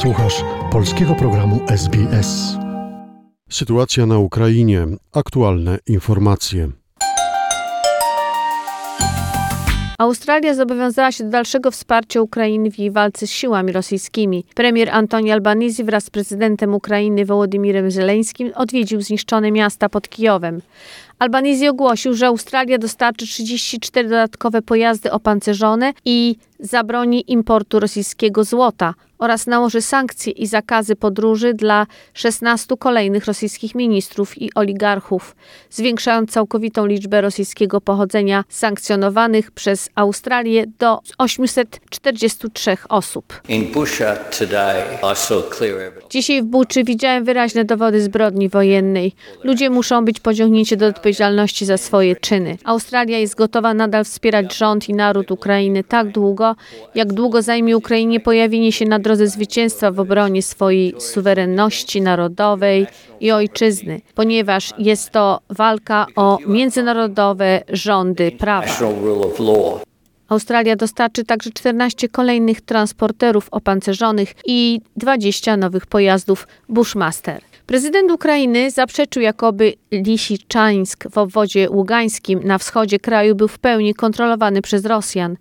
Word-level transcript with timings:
Słuchasz 0.00 0.44
polskiego 0.72 1.14
programu 1.14 1.60
SBS. 1.68 2.56
Sytuacja 3.50 4.06
na 4.06 4.18
Ukrainie. 4.18 4.86
Aktualne 5.12 5.78
informacje. 5.86 6.68
Australia 9.98 10.54
zobowiązała 10.54 11.12
się 11.12 11.24
do 11.24 11.30
dalszego 11.30 11.70
wsparcia 11.70 12.20
Ukrainy 12.20 12.70
w 12.70 12.78
jej 12.78 12.90
walce 12.90 13.26
z 13.26 13.30
siłami 13.30 13.72
rosyjskimi. 13.72 14.44
Premier 14.54 14.90
Antoni 14.90 15.32
Albanese 15.32 15.84
wraz 15.84 16.04
z 16.04 16.10
prezydentem 16.10 16.74
Ukrainy 16.74 17.24
Wołodymirem 17.24 17.90
Zeleńskim 17.90 18.52
odwiedził 18.54 19.00
zniszczone 19.00 19.52
miasta 19.52 19.88
pod 19.88 20.08
Kijowem. 20.08 20.60
Albanese 21.20 21.70
ogłosił, 21.70 22.14
że 22.14 22.26
Australia 22.26 22.78
dostarczy 22.78 23.26
34 23.26 24.08
dodatkowe 24.08 24.62
pojazdy 24.62 25.12
opancerzone 25.12 25.92
i 26.04 26.36
zabroni 26.60 27.32
importu 27.32 27.80
rosyjskiego 27.80 28.44
złota 28.44 28.94
oraz 29.18 29.46
nałoży 29.46 29.82
sankcje 29.82 30.32
i 30.32 30.46
zakazy 30.46 30.96
podróży 30.96 31.54
dla 31.54 31.86
16 32.14 32.76
kolejnych 32.78 33.26
rosyjskich 33.26 33.74
ministrów 33.74 34.42
i 34.42 34.54
oligarchów, 34.54 35.36
zwiększając 35.70 36.30
całkowitą 36.30 36.86
liczbę 36.86 37.20
rosyjskiego 37.20 37.80
pochodzenia 37.80 38.44
sankcjonowanych 38.48 39.50
przez 39.50 39.90
Australię 39.94 40.64
do 40.78 41.00
843 41.18 42.76
osób. 42.88 43.40
Dzisiaj 46.10 46.42
w 46.42 46.44
Buczy 46.44 46.84
widziałem 46.84 47.24
wyraźne 47.24 47.64
dowody 47.64 48.02
zbrodni 48.02 48.48
wojennej. 48.48 49.12
Ludzie 49.44 49.70
muszą 49.70 50.04
być 50.04 50.20
pociągnięci 50.20 50.76
do 50.76 50.86
odpowiedzialności 50.86 51.09
za 51.66 51.76
swoje 51.76 52.16
czyny. 52.16 52.58
Australia 52.64 53.18
jest 53.18 53.34
gotowa 53.34 53.74
nadal 53.74 54.04
wspierać 54.04 54.56
rząd 54.56 54.88
i 54.88 54.94
naród 54.94 55.30
Ukrainy 55.30 55.84
tak 55.84 56.08
długo, 56.08 56.56
jak 56.94 57.12
długo 57.12 57.42
zajmie 57.42 57.76
Ukrainie 57.76 58.20
pojawienie 58.20 58.72
się 58.72 58.84
na 58.84 58.98
drodze 58.98 59.26
zwycięstwa 59.26 59.90
w 59.90 60.00
obronie 60.00 60.42
swojej 60.42 60.94
suwerenności 60.98 62.00
narodowej 62.00 62.86
i 63.20 63.30
ojczyzny, 63.30 64.00
ponieważ 64.14 64.72
jest 64.78 65.10
to 65.10 65.40
walka 65.50 66.06
o 66.16 66.38
międzynarodowe 66.46 67.62
rządy 67.68 68.32
prawa. 68.32 68.66
Australia 70.28 70.76
dostarczy 70.76 71.24
także 71.24 71.50
14 71.50 72.08
kolejnych 72.08 72.60
transporterów 72.60 73.48
opancerzonych 73.50 74.34
i 74.46 74.80
20 74.96 75.56
nowych 75.56 75.86
pojazdów 75.86 76.48
Bushmaster. 76.68 77.40
Prezydent 77.66 78.10
Ukrainy 78.10 78.70
zaprzeczył, 78.70 79.22
jakoby 79.22 79.72
Lisiczańsk 79.92 81.04
w 81.10 81.18
obwodzie 81.18 81.70
ługańskim 81.70 82.40
na 82.44 82.58
wschodzie 82.58 82.98
kraju 82.98 83.34
był 83.34 83.48
w 83.48 83.58
pełni 83.58 83.94
kontrolowany 83.94 84.62
przez 84.62 84.84
Rosjan. 84.84 85.36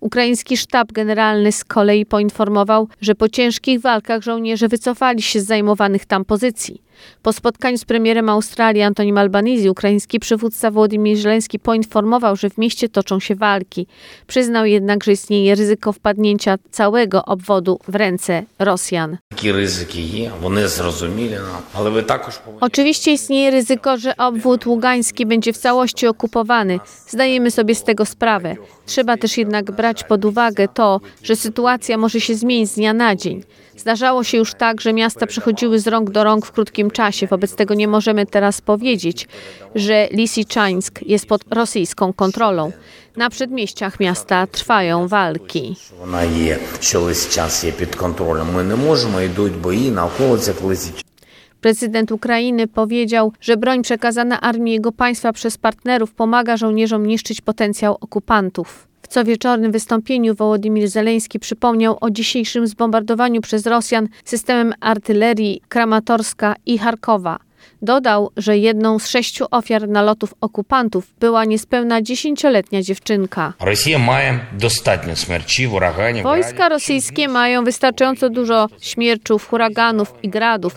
Ukraiński 0.00 0.56
sztab 0.56 0.92
generalny 0.92 1.52
z 1.52 1.64
kolei 1.64 2.06
poinformował, 2.06 2.88
że 3.00 3.14
po 3.14 3.28
ciężkich 3.28 3.80
walkach 3.80 4.22
żołnierze 4.22 4.68
wycofali 4.68 5.22
się 5.22 5.40
z 5.40 5.46
zajmowanych 5.46 6.06
tam 6.06 6.24
pozycji. 6.24 6.82
Po 7.22 7.32
spotkaniu 7.32 7.78
z 7.78 7.84
premierem 7.84 8.28
Australii 8.28 8.82
Antonim 8.82 9.18
Albanese 9.18 9.70
ukraiński 9.70 10.20
przywódca 10.20 10.70
Władimir 10.70 11.16
Żeleński 11.16 11.58
poinformował, 11.58 12.36
że 12.36 12.50
w 12.50 12.58
mieście 12.58 12.88
toczą 12.88 13.20
się 13.20 13.34
walki. 13.34 13.86
Przyznał 14.26 14.66
jednak, 14.66 15.04
że 15.04 15.12
istnieje 15.12 15.54
ryzyko 15.54 15.92
wpadnięcia 15.92 16.58
całego 16.70 17.24
obwodu 17.24 17.78
w 17.88 17.94
ręce 17.94 18.42
Rosjan. 18.58 19.16
Oczywiście 22.60 23.12
istnieje 23.12 23.50
ryzyko, 23.50 23.93
że 23.96 24.16
obwód 24.16 24.66
ługański 24.66 25.26
będzie 25.26 25.52
w 25.52 25.58
całości 25.58 26.06
okupowany. 26.06 26.80
Zdajemy 27.08 27.50
sobie 27.50 27.74
z 27.74 27.84
tego 27.84 28.06
sprawę. 28.06 28.56
Trzeba 28.86 29.16
też 29.16 29.38
jednak 29.38 29.70
brać 29.70 30.04
pod 30.04 30.24
uwagę 30.24 30.68
to, 30.68 31.00
że 31.22 31.36
sytuacja 31.36 31.98
może 31.98 32.20
się 32.20 32.34
zmienić 32.34 32.70
z 32.70 32.74
dnia 32.74 32.92
na 32.92 33.16
dzień. 33.16 33.42
Zdarzało 33.76 34.24
się 34.24 34.38
już 34.38 34.54
tak, 34.54 34.80
że 34.80 34.92
miasta 34.92 35.26
przechodziły 35.26 35.78
z 35.78 35.86
rąk 35.86 36.10
do 36.10 36.24
rąk 36.24 36.46
w 36.46 36.52
krótkim 36.52 36.90
czasie. 36.90 37.26
Wobec 37.26 37.54
tego 37.56 37.74
nie 37.74 37.88
możemy 37.88 38.26
teraz 38.26 38.60
powiedzieć, 38.60 39.28
że 39.74 40.08
Lisiczańsk 40.10 41.00
jest 41.02 41.26
pod 41.26 41.44
rosyjską 41.50 42.12
kontrolą. 42.12 42.72
Na 43.16 43.30
przedmieściach 43.30 44.00
miasta 44.00 44.46
trwają 44.46 45.08
walki. 45.08 45.76
Ona 46.02 46.24
jest, 46.24 46.90
że 46.92 47.30
czas 47.30 47.62
jest 47.62 47.78
pod 47.78 47.96
kontrolą. 47.96 48.44
My 48.44 48.64
nie 48.64 48.76
możemy 48.76 49.26
iść 49.26 49.54
boje 49.62 49.90
na 49.90 50.04
okolicach 50.04 50.56
Prezydent 51.64 52.12
Ukrainy 52.12 52.66
powiedział, 52.66 53.32
że 53.40 53.56
broń 53.56 53.82
przekazana 53.82 54.40
armii 54.40 54.74
jego 54.74 54.92
państwa 54.92 55.32
przez 55.32 55.58
partnerów 55.58 56.14
pomaga 56.14 56.56
żołnierzom 56.56 57.06
niszczyć 57.06 57.40
potencjał 57.40 57.96
okupantów. 58.00 58.88
W 59.02 59.08
cowieczornym 59.08 59.72
wystąpieniu 59.72 60.34
Wołodymir 60.34 60.88
Zeleński 60.88 61.38
przypomniał 61.38 61.98
o 62.00 62.10
dzisiejszym 62.10 62.66
zbombardowaniu 62.66 63.40
przez 63.40 63.66
Rosjan 63.66 64.08
systemem 64.24 64.74
artylerii 64.80 65.62
Kramatorska 65.68 66.54
i 66.66 66.78
Charkowa. 66.78 67.38
Dodał, 67.82 68.30
że 68.36 68.58
jedną 68.58 68.98
z 68.98 69.08
sześciu 69.08 69.44
ofiar 69.50 69.88
nalotów 69.88 70.34
okupantów 70.40 71.14
była 71.20 71.44
niespełna 71.44 72.02
dziesięcioletnia 72.02 72.82
dziewczynka. 72.82 73.52
Rosja 73.60 73.98
ma 73.98 74.20
huraganów. 75.70 76.22
Wojska 76.22 76.68
rosyjskie 76.68 77.28
mają 77.28 77.64
wystarczająco 77.64 78.30
dużo 78.30 78.68
śmierczów, 78.80 79.48
huraganów 79.48 80.14
i 80.22 80.28
gradów 80.28 80.74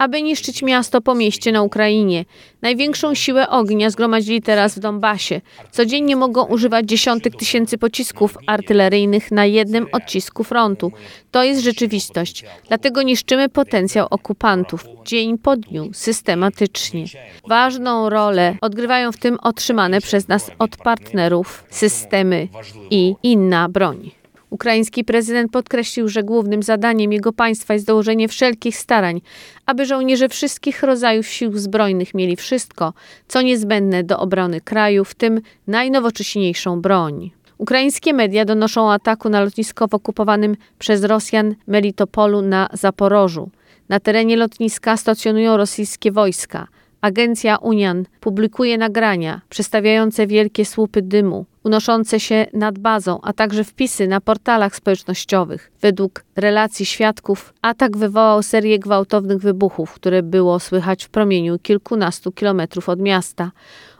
aby 0.00 0.22
niszczyć 0.22 0.62
miasto 0.62 1.00
po 1.00 1.14
mieście 1.14 1.52
na 1.52 1.62
Ukrainie. 1.62 2.24
Największą 2.62 3.14
siłę 3.14 3.48
ognia 3.48 3.90
zgromadzili 3.90 4.42
teraz 4.42 4.76
w 4.76 4.78
Donbasie. 4.78 5.40
Codziennie 5.70 6.16
mogą 6.16 6.44
używać 6.44 6.86
dziesiątek 6.86 7.36
tysięcy 7.36 7.78
pocisków 7.78 8.38
artyleryjnych 8.46 9.30
na 9.30 9.46
jednym 9.46 9.86
odcisku 9.92 10.44
frontu. 10.44 10.92
To 11.30 11.44
jest 11.44 11.62
rzeczywistość. 11.62 12.44
Dlatego 12.68 13.02
niszczymy 13.02 13.48
potencjał 13.48 14.06
okupantów 14.10 14.84
dzień 15.04 15.38
po 15.38 15.56
dniu, 15.56 15.90
systematycznie. 15.92 17.04
Ważną 17.48 18.08
rolę 18.08 18.56
odgrywają 18.60 19.12
w 19.12 19.16
tym 19.16 19.38
otrzymane 19.42 20.00
przez 20.00 20.28
nas 20.28 20.50
od 20.58 20.76
partnerów 20.76 21.64
systemy 21.70 22.48
i 22.90 23.14
inna 23.22 23.68
broń. 23.68 24.19
Ukraiński 24.50 25.04
prezydent 25.04 25.52
podkreślił, 25.52 26.08
że 26.08 26.22
głównym 26.22 26.62
zadaniem 26.62 27.12
jego 27.12 27.32
państwa 27.32 27.74
jest 27.74 27.86
dołożenie 27.86 28.28
wszelkich 28.28 28.76
starań, 28.76 29.20
aby 29.66 29.86
żołnierze 29.86 30.28
wszystkich 30.28 30.82
rodzajów 30.82 31.26
sił 31.26 31.58
zbrojnych 31.58 32.14
mieli 32.14 32.36
wszystko, 32.36 32.92
co 33.28 33.42
niezbędne 33.42 34.04
do 34.04 34.18
obrony 34.18 34.60
kraju, 34.60 35.04
w 35.04 35.14
tym 35.14 35.40
najnowocześniejszą 35.66 36.80
broń. 36.80 37.30
Ukraińskie 37.58 38.12
media 38.12 38.44
donoszą 38.44 38.86
o 38.86 38.92
ataku 38.92 39.28
na 39.28 39.40
lotnisko 39.40 39.88
w 39.88 39.94
okupowanym 39.94 40.56
przez 40.78 41.04
Rosjan 41.04 41.54
Melitopolu 41.66 42.42
na 42.42 42.68
Zaporożu. 42.72 43.50
Na 43.88 44.00
terenie 44.00 44.36
lotniska 44.36 44.96
stacjonują 44.96 45.56
rosyjskie 45.56 46.12
wojska. 46.12 46.66
Agencja 47.00 47.56
Unian 47.56 48.04
publikuje 48.20 48.78
nagrania 48.78 49.40
przedstawiające 49.48 50.26
wielkie 50.26 50.64
słupy 50.64 51.02
dymu 51.02 51.46
unoszące 51.64 52.20
się 52.20 52.46
nad 52.52 52.78
bazą, 52.78 53.20
a 53.22 53.32
także 53.32 53.64
wpisy 53.64 54.08
na 54.08 54.20
portalach 54.20 54.76
społecznościowych. 54.76 55.70
Według 55.80 56.24
relacji 56.36 56.86
świadków 56.86 57.54
atak 57.62 57.96
wywołał 57.96 58.42
serię 58.42 58.78
gwałtownych 58.78 59.38
wybuchów, 59.38 59.92
które 59.92 60.22
było 60.22 60.60
słychać 60.60 61.04
w 61.04 61.08
promieniu 61.08 61.58
kilkunastu 61.58 62.32
kilometrów 62.32 62.88
od 62.88 63.00
miasta. 63.00 63.50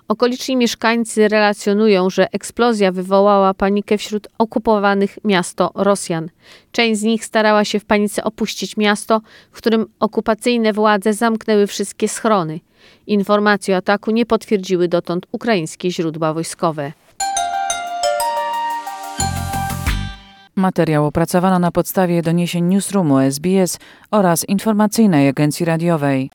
Okoliczni 0.09 0.57
mieszkańcy 0.57 1.29
relacjonują, 1.29 2.11
że 2.11 2.33
eksplozja 2.33 2.93
wywołała 2.93 3.55
panikę 3.55 3.99
wśród 3.99 4.29
okupowanych 4.39 5.19
miasto 5.25 5.71
Rosjan. 5.75 6.31
Część 6.73 7.01
z 7.01 7.03
nich 7.03 7.25
starała 7.25 7.65
się 7.65 7.81
w 7.81 7.85
panice 7.85 8.25
opuścić 8.25 8.77
miasto, 8.77 9.21
w 9.53 9.57
którym 9.57 9.87
okupacyjne 10.01 10.73
władze 10.73 11.13
zamknęły 11.13 11.67
wszystkie 11.67 12.09
schrony. 12.09 12.61
Informacje 13.07 13.75
o 13.75 13.79
ataku 13.79 14.11
nie 14.11 14.27
potwierdziły 14.27 14.89
dotąd 14.89 15.27
ukraińskie 15.33 15.91
źródła 15.91 16.35
wojskowe. 16.35 16.93
Materiał 20.57 21.07
opracowano 21.07 21.59
na 21.59 21.71
podstawie 21.71 22.23
doniesień 22.23 22.65
Newsroomu 22.65 23.19
SBS 23.19 23.79
oraz 24.11 24.49
informacyjnej 24.49 25.29
agencji 25.29 25.67
radiowej. 25.67 26.31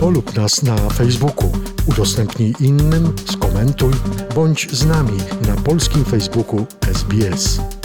Polub 0.00 0.36
nas 0.36 0.62
na 0.62 0.76
Facebooku, 0.76 1.52
udostępnij 1.86 2.54
innym, 2.60 3.12
skomentuj, 3.32 3.92
bądź 4.34 4.70
z 4.70 4.86
nami 4.86 5.18
na 5.46 5.62
polskim 5.62 6.04
Facebooku 6.04 6.66
SBS. 6.92 7.77